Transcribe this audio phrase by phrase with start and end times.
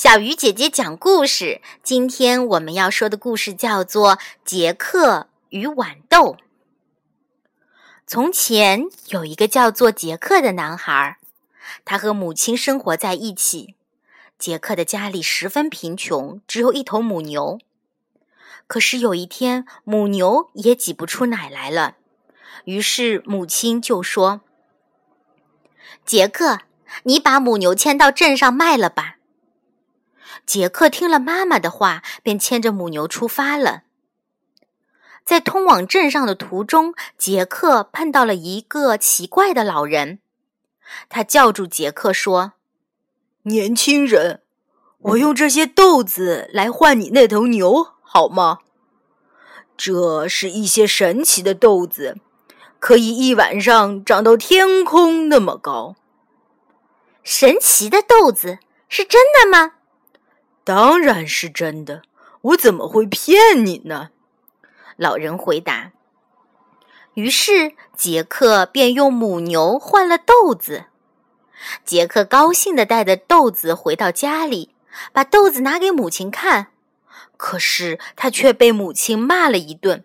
[0.00, 1.60] 小鱼姐姐讲故事。
[1.82, 6.34] 今天我们要说的故事叫做《杰克与豌豆》。
[8.06, 11.18] 从前有一个叫做杰克的男孩，
[11.84, 13.74] 他和母亲生活在一起。
[14.38, 17.58] 杰克的家里十分贫穷，只有一头母牛。
[18.68, 21.96] 可是有一天，母牛也挤不出奶来了，
[22.66, 24.42] 于是母亲就说
[26.06, 26.60] ：“杰克，
[27.02, 29.16] 你把母牛牵到镇上卖了吧。”
[30.48, 33.82] 杰克听了妈妈的话，便牵着母牛出发了。
[35.22, 40.20] 在通往镇上的途中，杰克碰到了一个奇怪的老人。
[41.10, 42.54] 他叫住杰克说
[43.44, 44.40] ：“年轻人，
[45.00, 48.60] 我用这些豆子来换你那头牛，好吗？
[49.76, 52.16] 这是一些神奇的豆子，
[52.78, 55.96] 可以一晚上长到天空那么高。
[57.22, 59.74] 神奇的豆子是真的吗？”
[60.68, 62.02] 当然是真的，
[62.42, 64.10] 我怎么会骗你呢？
[64.98, 65.92] 老人回答。
[67.14, 70.84] 于是杰克便用母牛换了豆子。
[71.86, 74.74] 杰克高兴地带着豆子回到家里，
[75.10, 76.66] 把豆子拿给母亲看。
[77.38, 80.04] 可是他却被母亲骂了一顿：“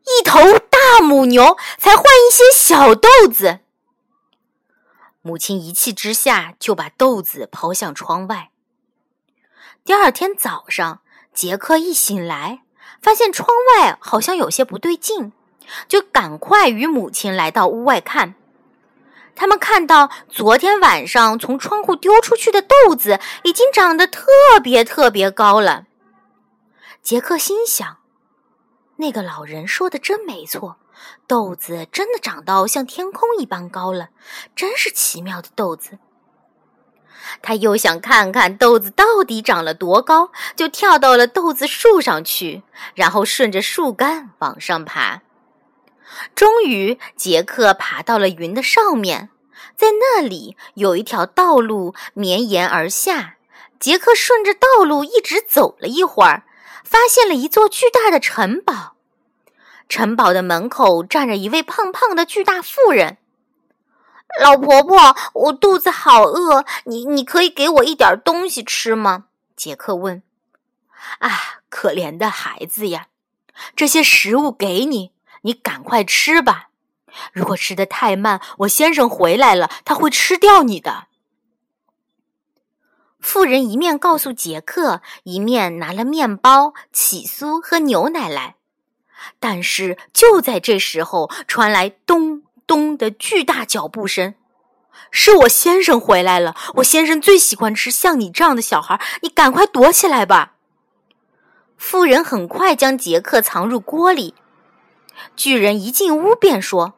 [0.00, 3.58] 一头大母牛才换一些小豆子。”
[5.20, 8.48] 母亲一气之下就把豆子抛向窗外。
[9.84, 11.02] 第二天早上，
[11.34, 12.62] 杰克一醒来，
[13.02, 13.46] 发现窗
[13.76, 15.32] 外好像有些不对劲，
[15.86, 18.34] 就赶快与母亲来到屋外看。
[19.36, 24.24] 他们看到昨天晚上从窗户丢出去的豆子已经长得特
[24.62, 25.84] 别特别高了。
[27.02, 27.98] 杰克心想
[28.96, 30.78] ：“那个老人说的真没错，
[31.26, 34.08] 豆子真的长到像天空一般高了，
[34.56, 35.98] 真是奇妙的豆子。”
[37.42, 42.62] 他又想看看豆子到底长了多高，就跳到了豆子树上去，
[42.94, 45.22] 然后顺着树干往上爬。
[46.34, 49.30] 终于，杰克爬到了云的上面，
[49.76, 53.36] 在那里有一条道路绵延而下。
[53.80, 56.44] 杰克顺着道路一直走了一会儿，
[56.84, 58.94] 发现了一座巨大的城堡。
[59.88, 63.18] 城堡的门口站着一位胖胖的巨大妇人。
[64.40, 69.26] 老婆婆，我肚子好饿，你你可以给我一点东西吃吗？
[69.56, 70.22] 杰克问。
[71.18, 71.30] 啊，
[71.68, 73.06] 可怜的孩子呀，
[73.76, 75.12] 这些食物给你，
[75.42, 76.70] 你赶快吃吧。
[77.32, 81.06] 如果吃的太慢，我先生回来了，他会吃掉你的。
[83.20, 88.56] 妇人一面告诉杰克，一面拿了面包、起酥和牛奶来。
[89.38, 92.43] 但是就在这时候，传来咚。
[92.66, 94.34] 咚的巨大脚步声，
[95.10, 96.54] 是我先生回来了。
[96.76, 100.52] 我先生最喜欢吃像你这样的小孩，你赶快躲起来吧。
[101.76, 104.34] 妇人很快将杰克藏入锅里。
[105.36, 106.94] 巨人一进屋便说：“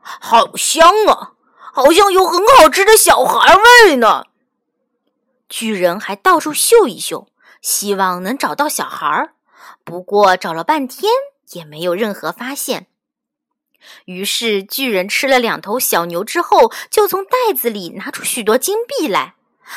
[0.00, 1.32] 好香啊，
[1.72, 4.24] 好像有很好吃的小孩味呢。”
[5.48, 7.28] 巨人还到处嗅一嗅，
[7.62, 9.30] 希望能找到小孩，
[9.84, 11.10] 不过找了半天
[11.52, 12.88] 也没有任何发现。
[14.06, 19.34] 于是，巨人吃了两头小牛之后，就从袋子里拿出许多金币来，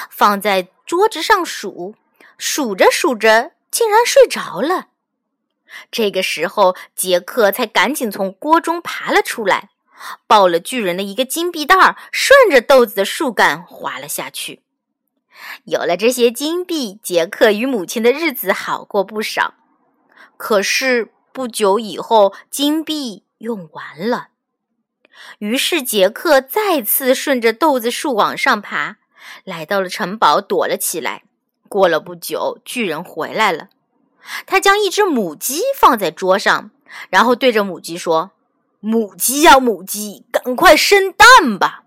[0.10, 1.96] 放在桌子上数，
[2.38, 4.88] 数着数着，竟然睡着了。
[5.92, 9.70] 这个时候，杰克才赶紧从锅中爬了出来，
[10.26, 14.62] 抱了巨人的一个金币袋儿，顺着豆子的树干滑了下去。
[15.66, 19.54] 有了这些金币，杰克与母亲的日子好过不少。
[20.38, 23.24] 可是不久以后，金币。
[23.40, 24.30] 用完了，
[25.40, 28.98] 于是杰克再次顺着豆子树往上爬，
[29.44, 31.24] 来到了城堡，躲了起来。
[31.70, 33.70] 过了不久，巨人回来了，
[34.46, 36.72] 他将一只母鸡放在桌上，
[37.10, 38.32] 然后对着母鸡说
[38.82, 41.84] ：“母鸡呀，母鸡，赶快生蛋吧！”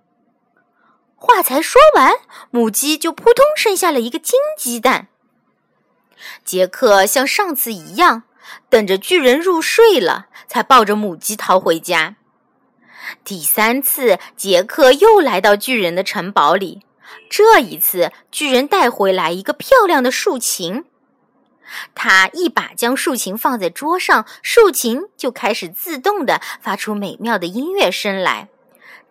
[1.17, 2.13] 话才说完，
[2.51, 5.09] 母鸡就扑通生下了一个金鸡蛋。
[6.45, 8.23] 杰克像上次一样。
[8.69, 12.17] 等着巨人入睡了，才抱着母鸡逃回家。
[13.25, 16.83] 第三次，杰克又来到巨人的城堡里。
[17.29, 20.85] 这一次，巨人带回来一个漂亮的竖琴。
[21.95, 28.49] 他一把将竖琴放在桌上，竖琴就开始自动的发出美妙的音乐声来。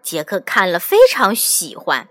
[0.02, 2.08] 杰克看了非常喜欢。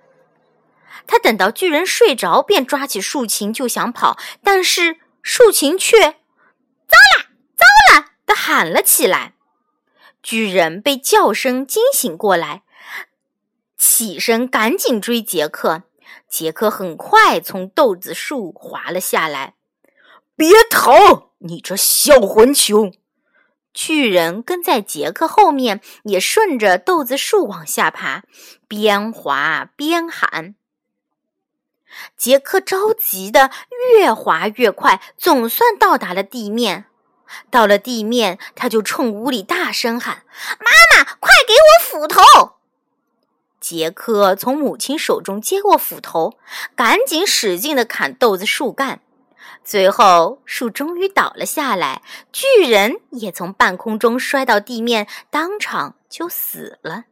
[1.07, 6.20] 他等到巨人睡着，便抓起竖琴就想跑，但是竖琴却。
[8.35, 9.35] 喊了起来，
[10.23, 12.63] 巨人被叫声惊醒过来，
[13.77, 15.85] 起身赶紧追杰克。
[16.29, 19.55] 杰克很快从豆子树滑了下来。
[20.37, 22.93] 别逃，你这小混球！
[23.73, 28.25] 巨人跟在杰克后面，也顺着豆子树往下爬，
[28.67, 30.55] 边滑边喊。
[32.17, 33.51] 杰克着急的
[33.95, 36.87] 越滑越快，总算到达了地面。
[37.51, 40.25] 到了地面，他就冲屋里大声喊
[40.61, 42.21] ：“妈妈，快给我斧头！”
[43.61, 46.39] 杰克从母亲手中接过斧头，
[46.75, 49.01] 赶紧使劲的砍豆子树干。
[49.63, 57.05] 最后，树终于倒了下来，巨人也从半空中摔到地面，当场就死了。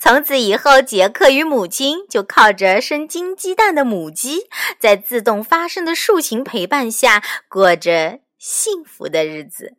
[0.00, 4.48] 从此以后，杰克与母亲就靠着生金鸡蛋的母鸡，
[4.80, 9.74] 在自动发声的竖琴陪伴下，过着幸福的日子。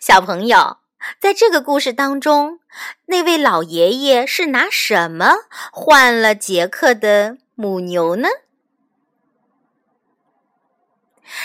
[0.00, 0.78] 小朋友，
[1.20, 2.58] 在这个故事当中，
[3.04, 5.34] 那位老爷爷是拿什么
[5.70, 8.28] 换了杰克的母牛呢？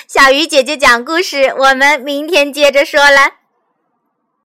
[0.08, 3.41] 小鱼姐姐讲故事，我们明天接着说了。